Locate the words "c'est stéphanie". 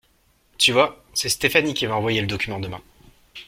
1.13-1.75